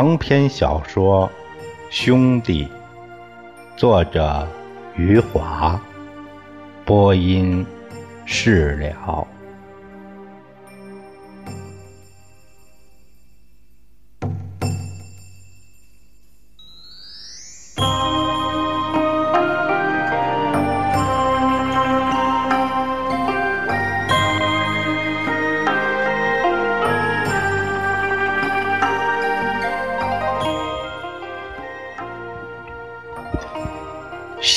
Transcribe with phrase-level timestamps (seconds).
[0.00, 1.28] 长篇小说
[1.90, 2.64] 《兄弟》，
[3.76, 4.48] 作者
[4.96, 5.78] 余华，
[6.86, 7.66] 播音
[8.24, 9.28] 释了。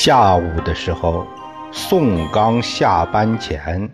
[0.04, 1.26] 下午的时候，
[1.72, 3.90] 宋刚下班前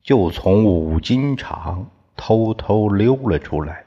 [0.00, 3.84] 就从五金厂偷偷溜了出来，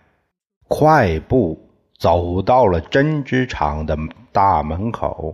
[0.67, 1.57] 快步
[1.97, 3.97] 走到了针织厂的
[4.33, 5.33] 大门口，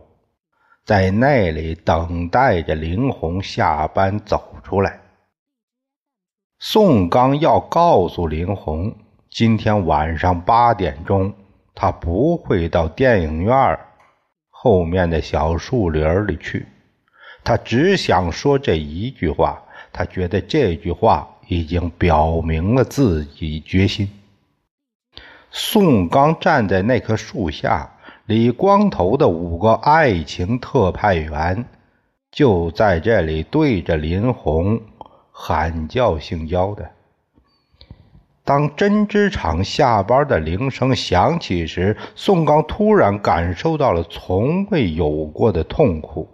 [0.86, 5.00] 在那里等待着林红下班走出来。
[6.60, 8.96] 宋刚要告诉林红，
[9.32, 11.34] 今天晚上八点钟，
[11.74, 13.80] 他不会到电影院
[14.64, 16.68] 后面的小树林里去，
[17.44, 19.60] 他只想说这一句话。
[19.92, 24.08] 他觉得这句话已经表明了自己决心。
[25.50, 27.90] 宋刚站在那棵树下，
[28.28, 31.66] 李光头的五个爱情特派员
[32.32, 34.80] 就在这里对着林红
[35.32, 36.88] 喊叫性交的。
[38.44, 46.28] 当针织厂下班的铃声响起时，宋刚突然感受到了从未有过的痛苦，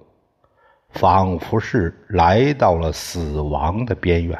[0.91, 4.39] 仿佛是来到了死亡的边缘。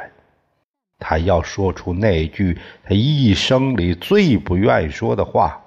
[0.98, 5.62] 他要说出那句他一生里最不愿意说的话，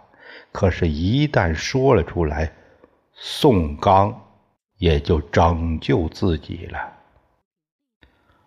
[0.50, 2.50] 可是，一旦说了出来，
[3.12, 4.18] 宋刚
[4.78, 6.78] 也就拯救自己了。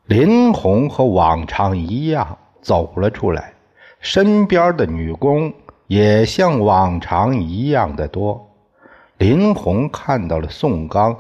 [0.05, 2.38] 林红和往常一样。
[2.63, 3.53] 走了出来，
[4.00, 5.53] 身边的女工
[5.85, 8.50] 也像往常一样的多。
[9.18, 11.16] 林红看到了宋刚，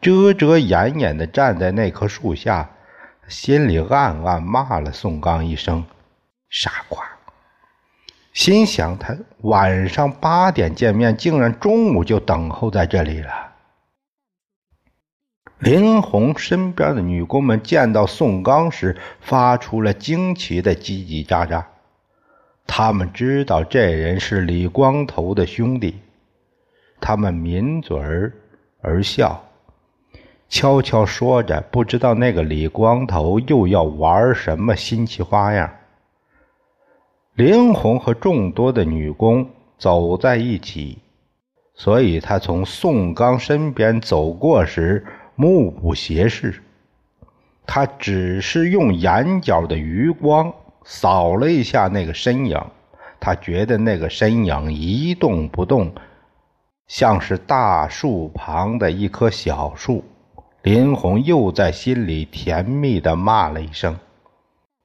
[0.00, 2.68] 遮遮掩掩的站在那棵树下，
[3.28, 5.84] 心里暗暗骂了宋刚一声
[6.50, 7.02] “傻瓜”，
[8.34, 13.53] 心想他晚上八点见面，竟然中午就等候在这里了。
[15.60, 21.64] 林红身边的女工们见到宋刚时，发出了惊奇的叽叽喳喳。
[22.66, 25.94] 他们知道这人是李光头的兄弟，
[27.00, 28.32] 他们抿嘴儿
[28.82, 29.42] 而笑，
[30.48, 35.70] 悄悄说着，不知道那个李光头又要玩什么新奇花样。
[37.34, 39.48] 林红和众多的女工
[39.78, 40.98] 走在一起，
[41.74, 45.06] 所以他从宋刚身边走过时。
[45.36, 46.62] 目不斜视，
[47.66, 50.52] 他只是用眼角的余光
[50.84, 52.60] 扫了一下那个身影，
[53.18, 55.92] 他觉得那个身影一动不动，
[56.86, 60.04] 像是大树旁的一棵小树。
[60.62, 63.98] 林红又在心里甜蜜的骂了一声：“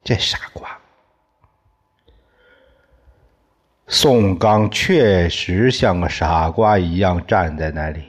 [0.03, 0.69] 这傻瓜。”
[3.87, 8.03] 宋刚确实像个傻瓜一样站在那里。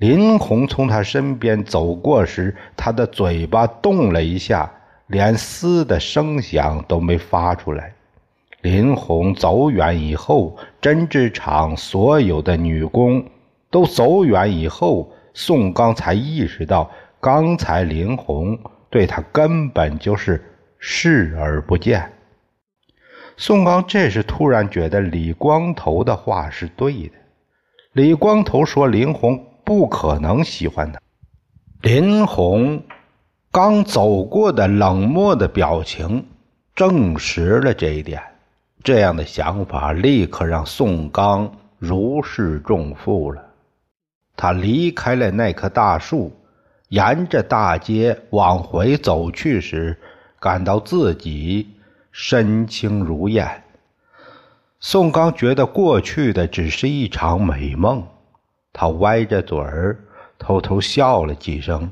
[0.00, 4.72] 林红从他身边走过时，他的嘴巴动了一下，
[5.08, 7.92] 连嘶的声响都没发出来。
[8.62, 13.22] 林红走远以后，针织厂所有的女工
[13.70, 16.90] 都走远以后，宋刚才意识到，
[17.20, 20.42] 刚才林红对他根本就是
[20.78, 22.10] 视而不见。
[23.36, 27.12] 宋刚这时突然觉得李光头的话是对的。
[27.92, 30.98] 李光头说：“林红。”不可能喜欢他。
[31.80, 32.82] 林红
[33.52, 36.26] 刚走过的冷漠的表情
[36.74, 38.20] 证实了这一点。
[38.82, 43.44] 这样的想法立刻让宋刚如释重负了。
[44.34, 46.32] 他离开了那棵大树，
[46.88, 49.96] 沿着大街往回走去时，
[50.40, 51.68] 感到自己
[52.10, 53.62] 身轻如燕。
[54.80, 58.04] 宋刚觉得过去的只是一场美梦。
[58.72, 59.98] 他歪着嘴儿，
[60.38, 61.90] 偷偷笑了几声，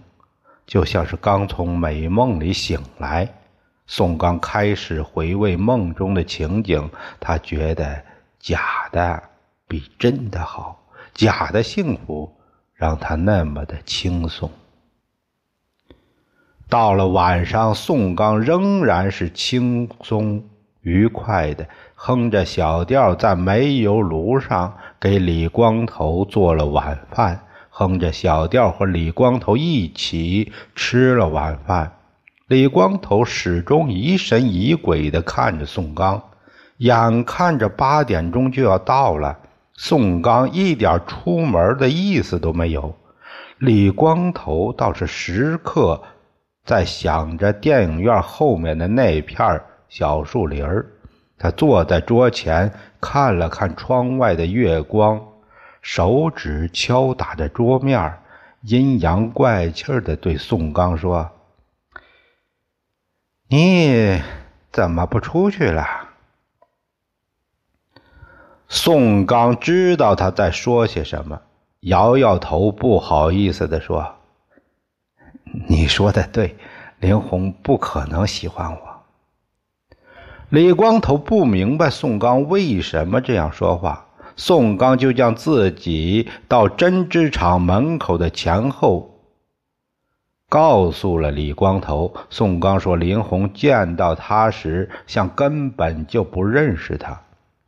[0.67, 3.29] 就像是刚从美梦里醒来。
[3.87, 8.03] 宋刚开始回味梦中的情景，他觉得
[8.39, 9.23] 假的
[9.67, 10.81] 比真的好，
[11.15, 12.31] 假的幸福
[12.75, 14.51] 让他那么的轻松。
[16.69, 20.45] 到了晚上，宋刚仍然是轻松。
[20.83, 27.41] 愉快的哼着小调，在煤油炉上给李光头做了晚饭，
[27.71, 31.93] 哼着小调和李光头一起吃了晚饭。
[32.49, 36.21] 李光头始终疑神疑鬼地看着宋刚，
[36.79, 39.39] 眼看着八点钟就要到了，
[39.75, 42.97] 宋刚一点出门的意思都没有。
[43.59, 46.03] 李光头倒是时刻
[46.65, 50.67] 在想着电影院后面的那片小树林。
[51.41, 55.29] 他坐在桌前，看了看窗外的月光，
[55.81, 58.19] 手指敲打着桌面，
[58.63, 61.31] 阴阳怪气的对宋刚说
[63.49, 64.21] ：“你
[64.73, 65.87] 怎么不出去了？”
[68.69, 71.41] 宋刚知道他在说些什么。
[71.83, 74.17] 摇摇头，不好意思地说
[75.69, 76.59] ：“你说的对，
[76.99, 78.79] 林红不可能喜欢我。”
[80.51, 84.07] 李光头不明白宋刚为什么这样说话，
[84.37, 89.21] 宋刚就将自己到针织厂门口的前后
[90.49, 92.15] 告诉了李光头。
[92.31, 97.21] 宋刚说：“林红见到他时，像根本就不认识他。”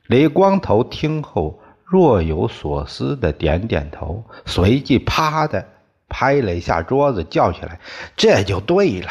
[0.09, 1.61] 李光头听后。
[1.93, 5.67] 若有所思的点点头，随即啪的
[6.09, 7.81] 拍了一下桌子，叫起来
[8.17, 9.09] ：“这就对了！”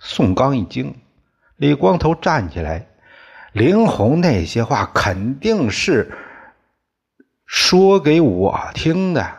[0.00, 0.94] 宋刚一惊，
[1.60, 2.86] 李光头站起来
[3.52, 6.10] ：“林红那些话肯定是
[7.44, 9.30] 说给我听的。”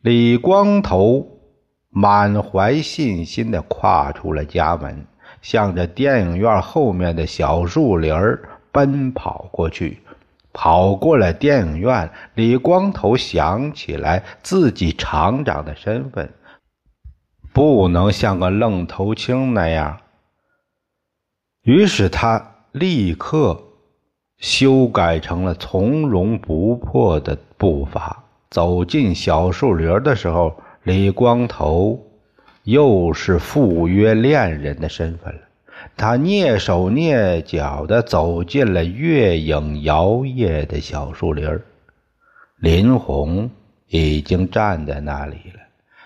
[0.00, 1.26] 李光头
[1.90, 5.04] 满怀信心的跨出了家门，
[5.42, 8.14] 向着电影院后面的小树林
[8.72, 10.00] 奔跑过去。
[10.54, 16.32] 跑过了电影院，李光头想起来自己厂长的身份，
[17.52, 20.00] 不能像个愣头青那样。
[21.62, 23.60] 于是他立刻
[24.38, 28.24] 修改成了从容不迫的步伐。
[28.48, 32.04] 走进小树林的时候，李光头
[32.64, 35.40] 又是赴约恋人的身份了。
[35.96, 41.60] 他蹑手蹑脚地走进了月影摇曳的小树林
[42.56, 43.50] 林红
[43.88, 45.60] 已经站在那里了。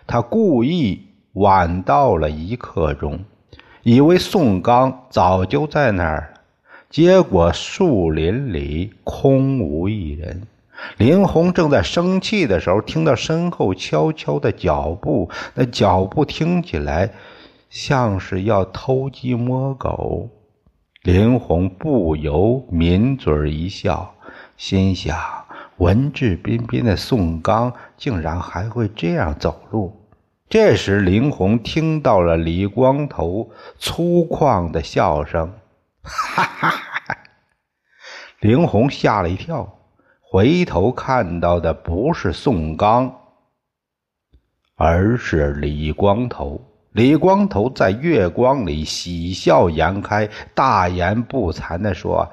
[0.06, 1.00] 他故意
[1.32, 3.18] 晚到了一刻钟，
[3.84, 6.34] 以为宋刚早就在那儿。
[6.90, 10.42] 结果树林里空无一人。
[10.96, 17.10] 林红正在生气的时候，听到身后悄悄的脚步，那脚步听起来……
[17.70, 20.28] 像是要偷鸡摸狗，
[21.02, 24.14] 林红不由抿嘴一笑，
[24.56, 25.18] 心想：
[25.78, 29.92] 文质彬彬的宋刚竟然还会这样走路。
[30.48, 35.52] 这时，林红听到了李光头粗犷的笑声，
[36.02, 37.18] 哈哈哈！
[38.40, 39.78] 林红吓了一跳，
[40.20, 43.20] 回头看到的不是宋刚，
[44.76, 46.60] 而是李光头。
[46.94, 52.30] 李光头在月光里喜笑颜开，大言不惭地说：“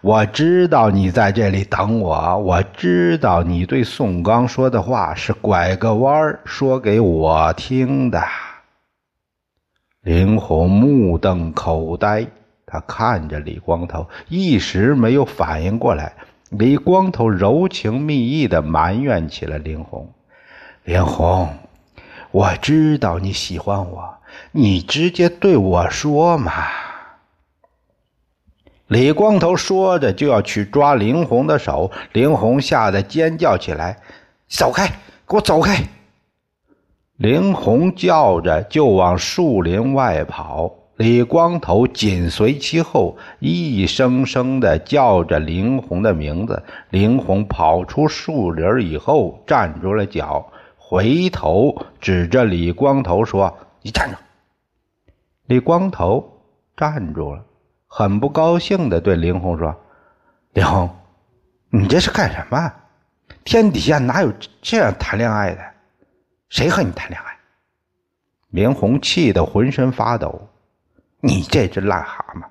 [0.00, 8.22] 我知道你在这里等我，我知道你对宋刚说的话是拐个弯儿说给我听的。”
[10.00, 12.26] 林红目瞪口呆，
[12.64, 16.14] 他看着李光头，一时没有反应过来。
[16.48, 20.10] 李光头柔情蜜意地埋怨起了林红
[20.84, 21.46] ：“林红。”
[22.38, 24.14] 我知道你喜欢我，
[24.52, 26.52] 你直接对我说嘛！
[28.86, 33.98] 李光头说着就要去抓林红的手，林红吓得尖叫起来
[34.46, 34.86] ：“走开，
[35.26, 35.82] 给我走开！”
[37.18, 46.62] 林红叫着就往树林外跑，李光头紧随其后，一声声的叫着林红的名字。
[46.90, 50.52] 林红跑出树林以后，站住了脚。
[50.90, 54.16] 回头指着李光头说：“你站住。”
[55.44, 56.42] 李光头
[56.74, 57.44] 站住了，
[57.86, 59.78] 很不高兴的对林红说
[60.54, 60.88] ：“林红，
[61.68, 62.72] 你这是干什么？
[63.44, 65.60] 天底下哪有这样谈恋爱的？
[66.48, 67.36] 谁和你谈恋爱？”
[68.48, 70.40] 林红气得浑身发抖
[71.20, 72.44] ：“你这只癞蛤蟆！”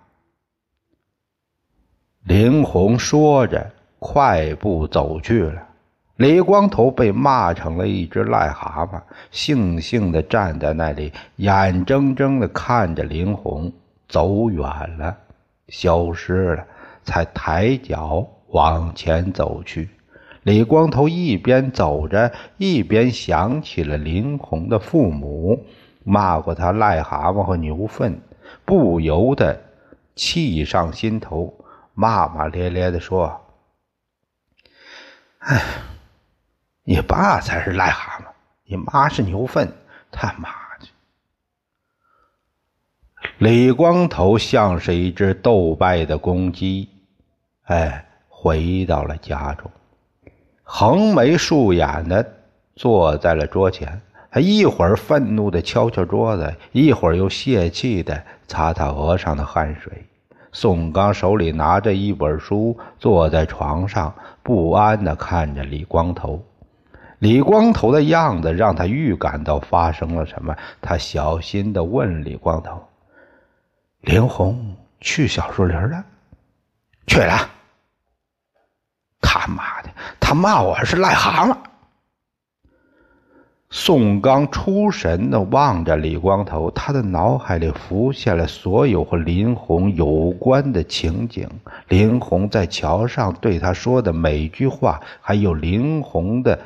[2.21, 5.67] 林红说着，快步走去了。
[6.17, 8.99] 李光头被骂成了一只癞蛤蟆，
[9.31, 13.71] 悻悻地站在那里，眼睁睁地看着林红
[14.09, 14.63] 走远
[14.97, 15.15] 了，
[15.67, 16.65] 消失了，
[17.03, 19.89] 才抬脚往前走去。
[20.41, 25.63] 李光头一边走着，一边想起了林红的父母
[26.03, 28.19] 骂过他癞蛤蟆和牛粪，
[28.65, 29.61] 不由得
[30.15, 31.53] 气上心头，
[31.93, 33.39] 骂骂咧咧地说
[35.45, 35.61] ：“哎。”
[36.89, 38.27] 你爸才是癞蛤蟆，
[38.63, 39.69] 你妈是牛粪，
[40.09, 40.47] 他妈
[40.79, 40.87] 的！
[43.39, 46.87] 李光头像是一只斗败的公鸡，
[47.63, 49.69] 哎，回到了家中，
[50.63, 52.25] 横眉竖眼的
[52.77, 54.01] 坐在了桌前。
[54.31, 60.05] 他一会儿愤怒的敲敲桌子，一会儿又泄气的擦擦额上的汗水。
[60.53, 66.41] 宋刚手里拿着一本书，坐在床上，不安的看着李光头。
[67.19, 70.55] 李光头的样子让他预感到发生了什么。
[70.81, 72.83] 他小心的问李光头
[74.01, 76.03] ：“林红去小树林了
[77.07, 77.49] ？”“去了。
[79.19, 81.57] ”“他妈的，他骂我是癞蛤蟆。”
[83.69, 91.49] 宋刚出神的望着李光头，他的脑海里浮现了所有和林红有关的情景：
[91.89, 96.57] 林红在桥上对他说的每句话，还有林红的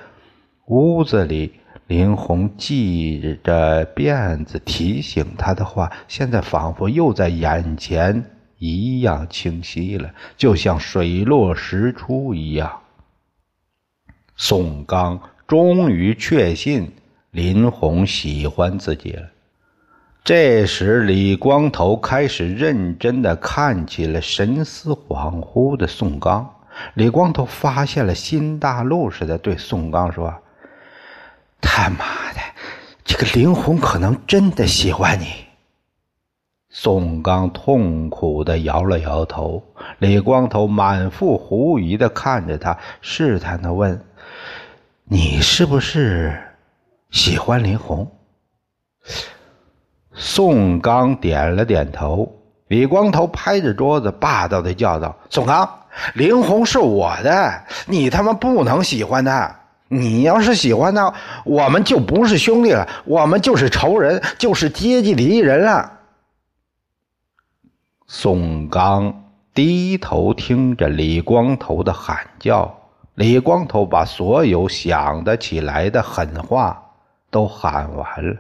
[0.72, 1.52] 屋子里
[1.88, 8.24] 林红系着辫子提醒他的话，现在仿佛又在眼前
[8.58, 12.80] 一样清晰了，就像水落石出一样。
[14.36, 15.22] 宋刚。
[15.48, 16.94] 终于确信
[17.32, 19.24] 林红喜欢自己了。
[20.24, 26.50] 这时，李光头开始认真的看起了神思恍惚的宋刚。
[26.94, 30.34] 李光头发现了新大陆似的，对宋刚说
[31.62, 32.40] ：“他妈的，
[33.04, 35.28] 这个林红可能真的喜欢你。”
[36.74, 39.62] 宋刚痛苦的摇了摇头。
[40.00, 44.02] 李光头满腹狐疑的看着他，试探的问。
[45.04, 46.42] 你是不是
[47.10, 48.10] 喜欢林红？
[50.14, 52.38] 宋刚点了点头。
[52.68, 55.70] 李光头拍着桌子，霸道的叫道：“宋刚，
[56.14, 59.60] 林红是我的，你他妈不能喜欢她。
[59.94, 66.00] 你要是喜欢他，我们就不是兄弟了，我们就是仇人，就是阶级敌人了。”
[68.08, 72.74] 宋刚低头听着李光头的喊叫。
[73.16, 76.82] 李光头把所有想得起来的狠话
[77.30, 78.38] 都喊完了，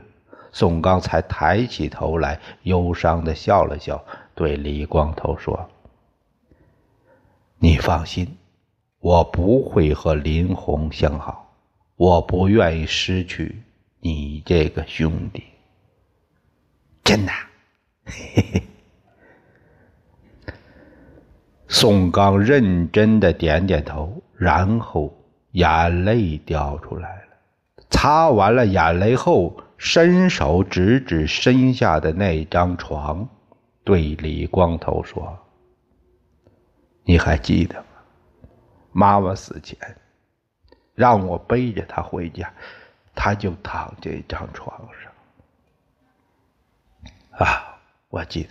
[0.53, 4.01] 宋刚才抬起头来，忧伤的笑了笑，
[4.34, 5.70] 对李光头说
[7.60, 8.38] ：“你放心，
[9.01, 11.40] 我不会和林红相好，
[12.01, 13.62] 我不愿意失去
[14.00, 15.43] 你这个兄弟。”
[17.05, 17.31] 真的，
[18.05, 18.63] 嘿嘿。
[21.67, 25.15] 宋刚认真的点点头，然后
[25.51, 27.38] 眼泪掉出来了。
[27.91, 33.29] 擦完了眼泪后，伸手指指身下的那张床，
[33.84, 35.38] 对李光头说
[37.05, 37.86] ：“你还记得吗？
[38.91, 39.77] 妈妈死前
[41.01, 42.53] 让我背着她回家，
[43.15, 45.12] 她就躺这张床上。
[47.39, 47.75] 啊，
[48.10, 48.50] 我记得。”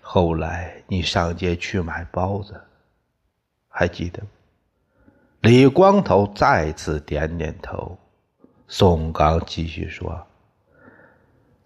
[0.00, 2.60] 后来你上街去买包子，
[3.68, 4.28] 还记得吗？
[5.40, 7.98] 李光头再次点点头。
[8.68, 10.24] 宋刚继续说：“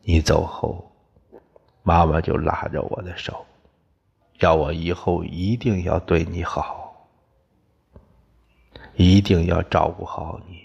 [0.00, 0.90] 你走后，
[1.82, 3.44] 妈妈就拉着我的手，
[4.40, 6.83] 要我以后一定要对你好，
[8.96, 10.62] 一定要照顾好你。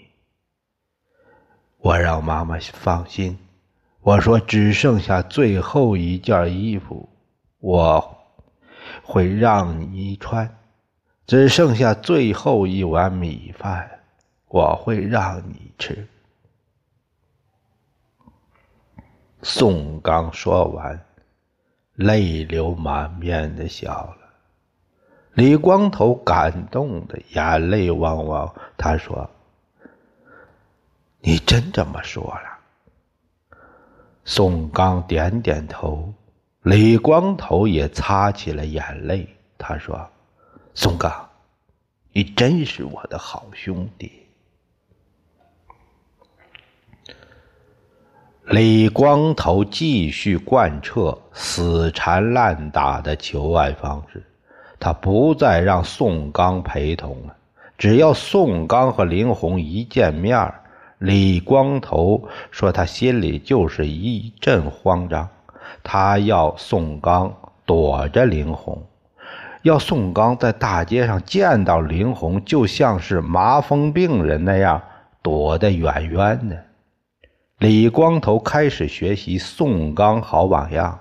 [1.78, 3.38] 我让妈妈放心，
[4.00, 7.08] 我说只剩下最后一件衣服。”
[7.62, 8.16] 我
[9.02, 10.58] 会让你穿，
[11.26, 14.00] 只剩下最后一碗米饭，
[14.46, 16.08] 我会让你吃。
[19.42, 20.98] 宋刚说完，
[21.96, 24.19] 泪流满面的笑了。
[25.40, 29.30] 李光头感动的眼泪汪汪，他说
[31.22, 32.58] ：“你真这么说了？”
[34.22, 36.12] 宋刚点点头。
[36.60, 40.06] 李光头也擦起了眼泪，他说
[40.76, 41.10] ：“宋刚，
[42.12, 44.12] 你真是我的好兄弟。”
[48.44, 54.22] 李光头继续贯彻死缠烂打的求爱方式，
[54.80, 57.36] 他不再让宋刚陪同了。
[57.78, 60.52] 只要宋刚和林红一见面，
[60.98, 65.28] 李光头说他心里就是一阵慌张。
[65.82, 67.32] 他要宋刚
[67.64, 68.82] 躲着林红，
[69.62, 74.82] 要宋刚在大街上见到林红，就像是麻风病人那样
[75.22, 76.64] 躲得远远的。
[77.58, 80.98] 李光头开始学习宋刚好榜样，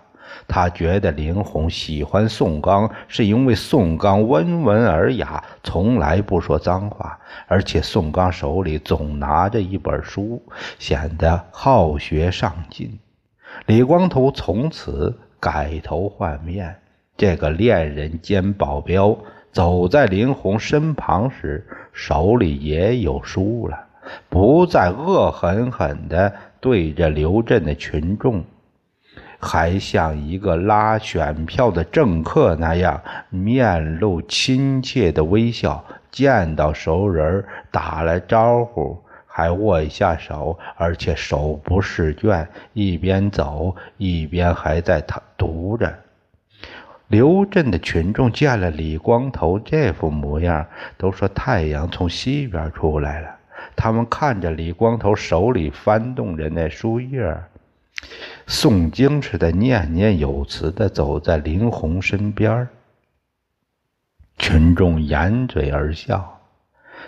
[0.48, 10.42] 他觉得林红喜欢宋刚，是因为宋刚温文尔雅，从来不说脏话，而且宋刚手里总拿着一本书，
[10.78, 13.00] 显得好学上进。
[13.66, 16.76] 李光头从此改头换面，
[17.18, 19.18] 这个恋人兼保镖
[19.52, 23.78] 走在林红身旁时，手里也有书了，
[24.30, 28.44] 不再恶狠狠地对着刘镇的群众，
[29.40, 39.02] 还像一个拉选票的政客那样，面露亲切的微笑，见到熟人打了招呼。
[39.32, 45.98] 还握一下手，而且手不释卷，一边走一边还在他读着。
[47.08, 50.66] 刘镇的群众见了李光头这副模样，
[50.98, 53.30] 都说太阳从西边出来了。
[53.78, 57.34] 他们看着李光头手里翻动着那书页，
[58.48, 62.68] 诵经似的念念有词的走在林红身边。
[64.38, 66.40] 群众掩嘴而笑，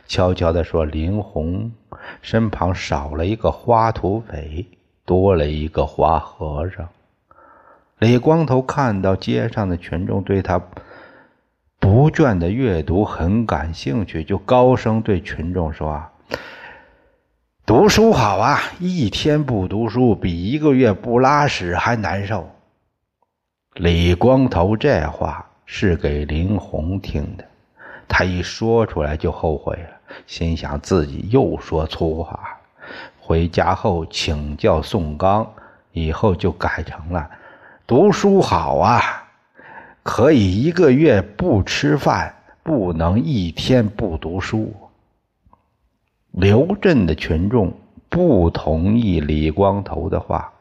[0.06, 1.72] 悄悄地说：“林红。”
[2.22, 4.66] 身旁少了一个花土匪，
[5.06, 6.90] 多了一个花和尚。
[8.00, 10.60] 李光头看到街上的群众对他
[11.80, 16.04] 不倦的阅读很感兴趣，就高声对群众说
[17.72, 22.46] ：“读书好啊，一天不读书比一个月不拉屎还难受。”
[23.76, 27.46] 李光头这话是给林红听的，
[28.10, 30.16] 他一说出来就后悔了。
[30.28, 32.58] 心想自己又说粗话，
[33.22, 35.50] 回家后请教宋刚，
[35.94, 37.30] 以后就改成了：
[37.88, 39.24] 读书好啊，
[40.04, 44.76] 可以一个月不吃饭，不能一天不读书。
[46.32, 47.74] 刘镇的群众
[48.08, 50.54] 不同意李光头的话，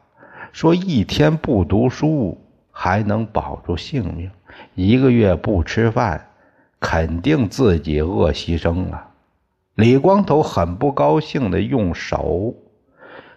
[0.51, 2.37] 说一天不读书
[2.71, 4.29] 还能保住性命，
[4.75, 6.27] 一个月不吃饭，
[6.79, 9.07] 肯定自己饿牺牲了。
[9.75, 12.53] 李光头很不高兴的用手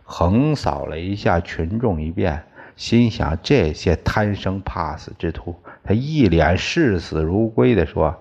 [0.02, 5.54] 横扫了一下群众一遍，心想：这些贪生怕死之徒。
[5.84, 8.16] 他一脸视死如归的说：“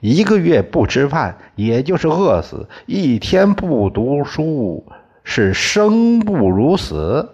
[0.00, 4.84] 一个月不吃饭，也就是饿死；一天不读书，
[5.24, 7.30] 是生不如死。”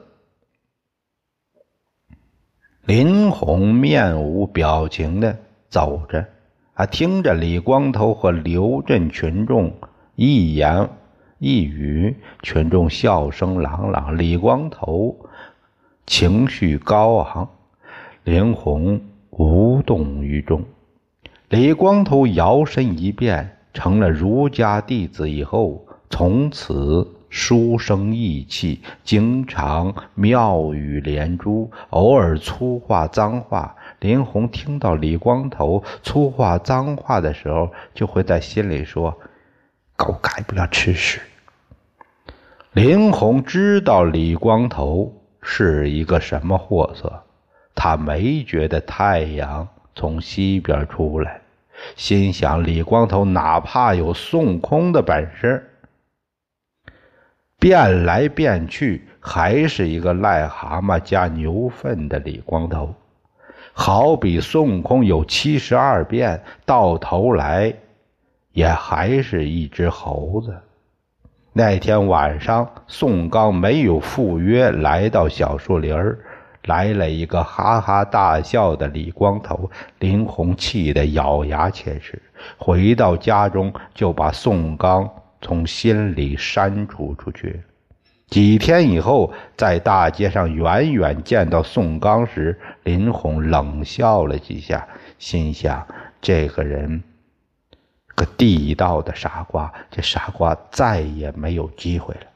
[2.84, 6.26] 林红面无表情的走着，
[6.74, 9.72] 啊，听着李光头和刘镇群众。
[10.14, 10.90] 一言
[11.38, 14.18] 一语，群众笑声朗朗。
[14.18, 15.16] 李光头
[16.06, 17.48] 情绪高昂，
[18.24, 20.62] 林红无动于衷。
[21.52, 33.76] 李光头摇身一变成了儒家弟子以后，从此书生意气，经常妙语连珠，偶尔粗话脏话。
[34.00, 39.14] 林红听到李光头粗话脏话的时候，就会在心里说。
[39.94, 41.20] 狗改不了吃屎。
[42.72, 45.12] 林红知道李光头
[45.42, 47.24] 是一个什么货色，
[47.74, 51.41] 他没觉得太阳从西边出来，
[51.96, 55.70] 心想李光头哪怕有孙悟空的本事，
[57.58, 62.94] 变来变去还是一个癞蛤蟆加牛粪的李光头，
[63.72, 67.74] 好比孙悟空有七十二变，到头来。
[68.54, 70.54] 也还是一只猴子。
[71.54, 76.18] 那天晚上，宋刚没有赴约，来到小树林儿，
[76.64, 79.70] 来了一个哈哈大笑的李光头。
[79.98, 82.20] 林红气得咬牙切齿，
[82.56, 85.08] 回到家中就把宋刚
[85.40, 87.62] 从心里删除出去。
[88.28, 95.86] 几天以后，在大街上远远见到宋刚时，林红冷笑了几下，心想：
[96.20, 97.02] 这个人。
[98.14, 102.26] 个地道的傻瓜，这傻瓜再也没有机会了。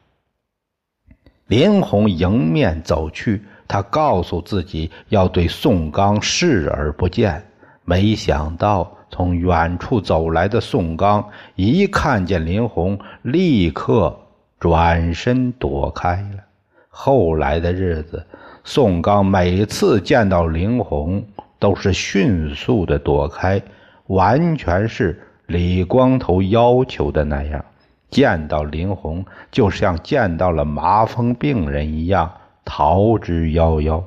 [1.47, 7.45] 林红迎面走去，他告诉自己要对宋刚视而不见。
[7.85, 11.25] 没想到从远处走来的宋刚
[11.55, 14.19] 一看见林红，立刻
[14.59, 16.45] 转身躲开了。
[16.89, 18.27] 后来的日子，
[18.65, 21.25] 宋刚每次见到林红，
[21.59, 23.63] 都是迅速的躲开，
[24.07, 25.23] 完全是。
[25.47, 27.65] 李光头要求的那样，
[28.11, 32.29] 见到林红就像见到了麻风病人一样
[32.67, 34.05] 逃之夭夭。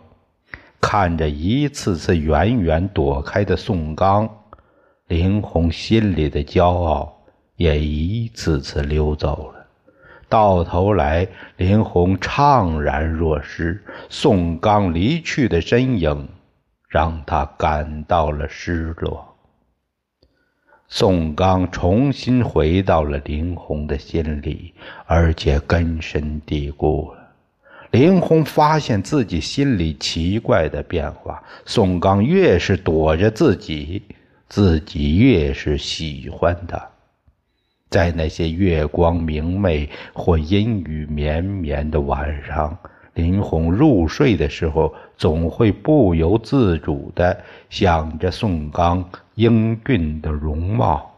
[0.80, 4.30] 看着一次次远远躲开的宋刚，
[5.08, 7.22] 林红心里的骄傲
[7.56, 9.66] 也一次次溜走了。
[10.30, 13.84] 到头来，林红怅然若失。
[14.10, 16.30] 宋刚离去的身影，
[16.88, 19.26] 让他感到了失落。
[20.88, 24.74] 宋刚重新回到了林红的心里，
[25.06, 27.19] 而且根深蒂固了。
[27.92, 31.42] 林红发现自己心里奇怪的变化。
[31.66, 34.04] 宋刚越是躲着自己，
[34.48, 36.80] 自己越是喜欢他。
[37.90, 42.78] 在那些月光明媚或阴雨绵绵的晚上，
[43.16, 47.36] 林红入睡的时候，总会不由自主地
[47.72, 51.09] 想着宋刚英俊的容貌，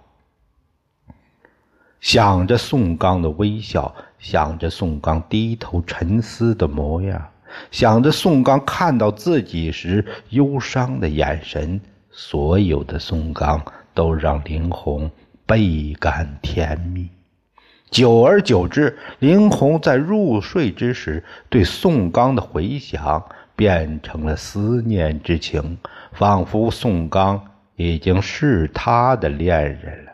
[2.01, 7.25] 想着宋刚的微笑，想着宋刚低头沉思的模样，
[7.71, 11.79] 想着宋刚看到自己时忧伤的眼神。
[12.11, 15.09] 所有的宋刚都让林红。
[15.43, 17.09] 倍感甜蜜，
[17.89, 23.21] 久而久之，林红在入睡之时对宋刚的回想
[23.53, 25.77] 变成了思念之情，
[26.13, 30.10] 仿佛宋刚已经是他的恋人了，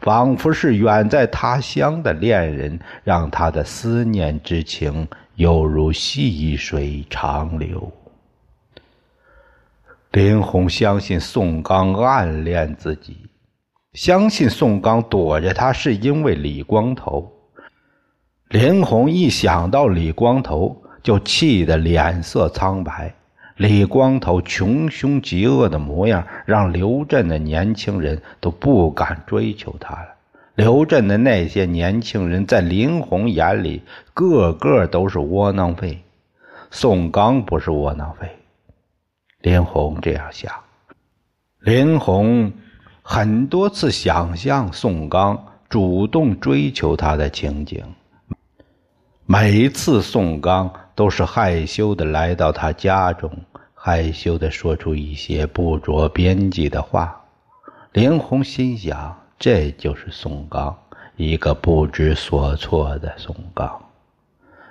[0.00, 7.92] 仿佛是远在他乡的恋人，让他的思念之情犹如细水长流。
[10.12, 13.16] 林红相信宋刚暗恋自己。
[13.92, 17.30] 相信宋刚躲着他是因为李光头。
[18.48, 23.14] 林红一想到李光头，就气得脸色苍白。
[23.60, 30.08] 李光头穷凶极恶的模样，让刘镇的年轻人都不敢追求他了。
[30.54, 33.82] 刘镇的那些年轻人在林红眼里，
[34.14, 36.02] 个个都是窝囊废。
[36.70, 38.30] 宋刚不是窝囊废，
[39.42, 40.50] 林红这样想。
[41.58, 42.50] 林红。
[43.02, 47.82] 很多次想象宋刚主动追求她的情景，
[49.26, 53.28] 每次宋刚都是害羞的来到她家中，
[53.82, 57.18] 害羞的说出一些不着边际的话。
[57.92, 60.76] 林红心想，这就是宋刚，
[61.16, 63.82] 一个不知所措的宋刚。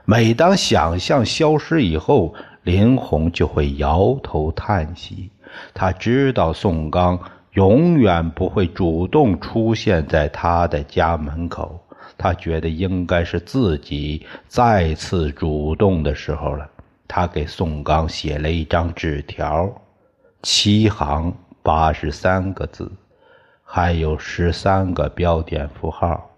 [0.05, 5.31] 每当想象消失以后，林红就会摇头叹息。
[5.73, 7.19] 他知道宋刚。
[7.53, 11.83] 永远不会主动出现在他的家门口。
[12.15, 16.69] 他觉得应该是自己再次主动的时候了。
[17.11, 19.67] 他给宋刚写了一张纸条，
[20.43, 22.91] 七行八十三个字，
[23.63, 26.29] 还有十三个标点符号，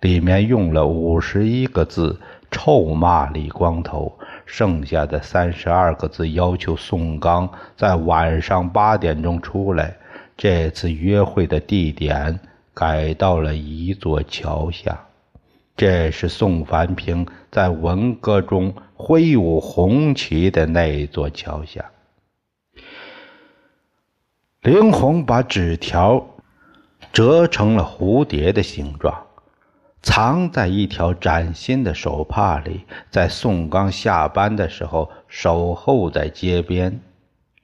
[0.00, 2.20] 里面用了五十一个字
[2.52, 9.96] 臭骂李光头，剩下的三十二个字要求宋刚在晚上八点钟出来。
[10.36, 12.38] 这次约会的地点
[12.72, 14.98] 改到了一座桥下，
[15.76, 21.90] 这是宋凡平在文革中挥舞红旗的那一座桥下。
[24.60, 26.24] 林红把纸条
[27.12, 29.26] 折成了蝴蝶的形状，
[30.02, 37.00] 藏在一条崭新的手帕里，在宋刚下班的时候守候在街边。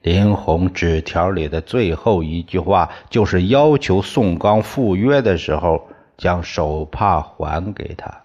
[0.01, 5.87] 林红纸条里的最后一句话，就是要求宋刚赴约的时候
[6.19, 8.21] 将手帕还给他。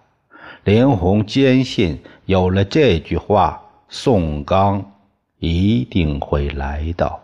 [0.65, 4.91] 林红坚信，有了这句话，宋刚
[5.39, 7.23] 一定会来到。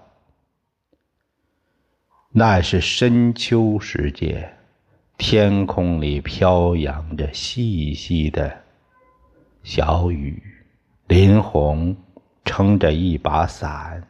[2.32, 4.50] 那是深秋时节，
[5.18, 8.52] 天空里飘扬着细细的
[9.64, 10.42] 小雨。
[11.08, 11.96] 林红
[12.46, 14.08] 撑着一把伞。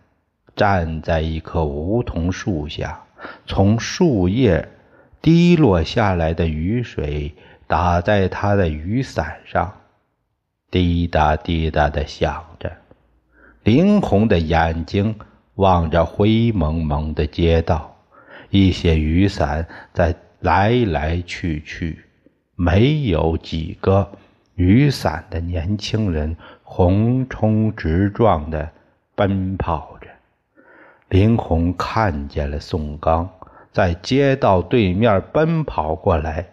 [0.54, 3.02] 站在一棵梧桐树下，
[3.48, 4.68] 从树叶
[5.22, 7.36] 滴落下来的雨水
[7.68, 9.72] 打在他的雨伞上，
[10.72, 12.72] 滴答滴答的响着。
[13.64, 15.16] 林红的眼睛
[15.56, 17.96] 望着灰蒙蒙的街道，
[18.50, 22.04] 一些雨伞在来来去去，
[22.56, 24.12] 没有几个
[24.56, 28.72] 雨伞的年轻人横冲直撞的
[29.14, 30.08] 奔跑着。
[31.10, 33.30] 林红看见了宋刚
[33.72, 36.46] 在街道对面奔跑过来，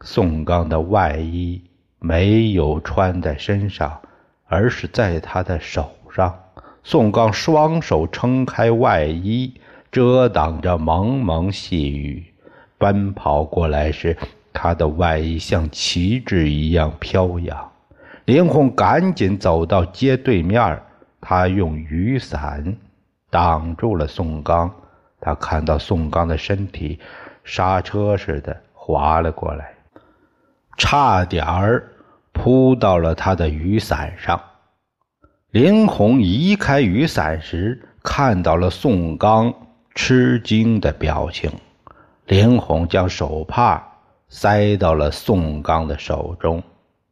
[0.00, 1.62] 宋刚的外衣
[2.00, 4.00] 没有穿在身上，
[4.46, 6.34] 而是在他的手上。
[6.82, 9.54] 宋刚双手撑开外衣，
[9.92, 12.24] 遮挡着蒙蒙细雨。
[12.78, 14.16] 奔跑过来时，
[14.52, 17.72] 他的外衣像旗帜一样飘扬。
[18.24, 20.80] 林红赶紧走到街对面，
[21.20, 22.76] 他用雨伞。
[23.30, 24.72] 挡住了宋刚，
[25.26, 27.00] 他看到宋刚的身体
[27.42, 29.74] 刹车似的滑了过来，
[30.78, 31.90] 差点儿
[32.30, 34.40] 扑到了他的雨伞上。
[35.50, 39.52] 林红移开雨伞时，看到了宋刚
[39.96, 41.50] 吃惊的表情。
[42.26, 43.84] 林红将手帕
[44.28, 46.62] 塞到了宋刚的手中，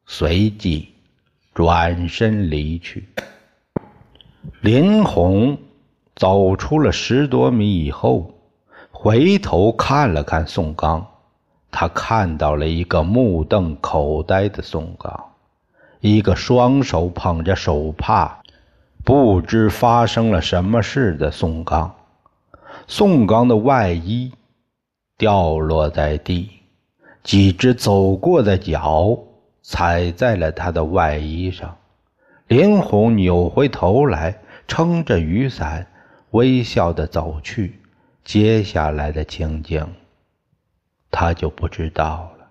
[0.07, 0.95] 随即
[1.53, 3.09] 转身离去。
[4.61, 5.59] 林红。
[6.17, 8.33] 走出了十多米以后，
[8.91, 11.05] 回头看了看宋刚，
[11.71, 15.33] 他看到了一个目瞪口呆的宋刚，
[16.01, 18.39] 一个双手捧着手帕，
[19.05, 21.93] 不知发生了什么事的宋刚。
[22.87, 24.31] 宋刚的外衣
[25.19, 26.49] 掉落在地，
[27.23, 29.19] 几只走过的脚
[29.63, 31.77] 踩在了他的外衣上。
[32.47, 35.87] 林红扭回头来，撑着雨伞，
[36.35, 37.81] 微笑的走去。
[38.25, 39.87] 接下来的情景，
[41.11, 42.47] 他就不知道了。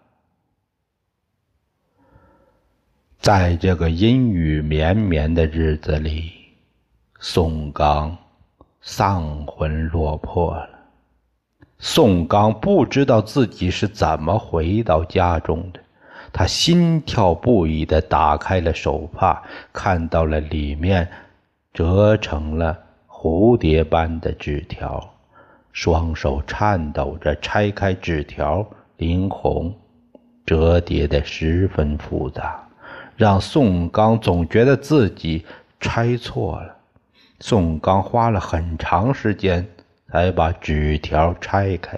[3.19, 6.31] 在这个阴雨绵绵的日子里，
[7.19, 8.15] 宋刚
[8.81, 10.69] 丧魂落魄了。
[11.79, 15.79] 宋刚不知道自己是怎么回到家中的，
[16.31, 19.43] 他心跳不已的打开了手帕，
[19.73, 21.09] 看到了里面
[21.73, 22.82] 折成了
[23.23, 25.01] 蝴蝶般的纸条。
[25.71, 29.73] 双手颤抖着拆开纸条，林红
[30.45, 32.67] 折叠的十分复杂，
[33.15, 35.45] 让宋刚总觉得自己
[35.79, 36.75] 拆错了。
[37.39, 39.65] 宋刚花了很长时间
[40.11, 41.97] 才把纸条拆开，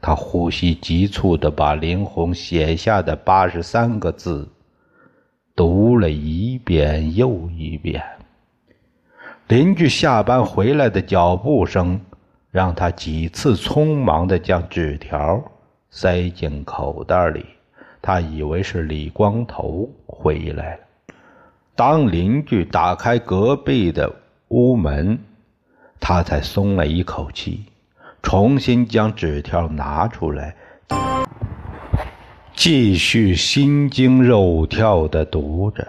[0.00, 4.48] 他呼吸急促地把林红写下的八十三个字
[5.54, 8.02] 读了一遍又一遍。
[9.48, 12.00] 邻居下班回来的脚步声。
[12.50, 15.38] 让他几次匆忙地将纸条
[15.90, 17.44] 塞进口袋里，
[18.00, 20.80] 他以为是李光头回来了。
[21.76, 24.10] 当邻居打开隔壁的
[24.48, 25.18] 屋门，
[26.00, 27.66] 他才松了一口气，
[28.22, 30.56] 重新将纸条拿出来，
[32.54, 35.86] 继续心惊肉跳地读着。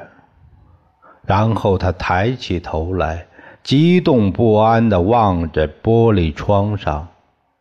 [1.25, 3.25] 然后他抬起头来。
[3.69, 7.07] 激动不安地望着玻璃窗上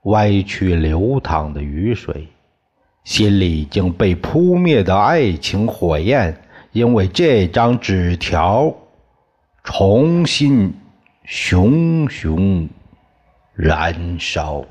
[0.04, 2.28] 歪曲流淌的雨水，
[3.04, 6.34] 心里已经被扑灭的爱情火焰，
[6.72, 8.74] 因为这张纸条
[9.62, 10.72] 重新
[11.26, 12.66] 熊熊
[13.52, 14.64] 燃烧。